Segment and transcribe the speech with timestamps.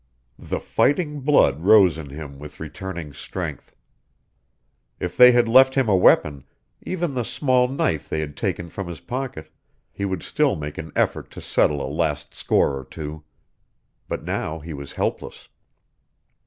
[0.39, 3.75] The fighting blood rose in him with returning strength.
[4.99, 6.43] If they had left him a weapon,
[6.81, 9.51] even the small knife they had taken from his pocket,
[9.91, 13.23] he would still make an effort to settle a last score or two.
[14.07, 15.49] But now he was helpless.